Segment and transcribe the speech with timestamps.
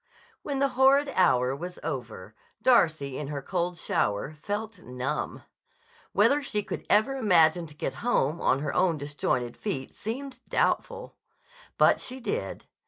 [0.41, 5.43] When the horrid hour was over, Darcy in her cold shower felt numb.
[6.11, 11.17] Whether she could ever manage to get home on her own disjointed feet seemed doubtful.
[11.77, 12.65] But she did.